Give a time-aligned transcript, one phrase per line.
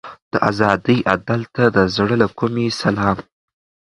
[0.33, 3.17] د ازادۍ اتل ته د زړه له کومې سلام.